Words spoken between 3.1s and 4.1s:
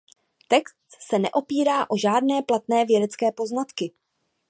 poznatky.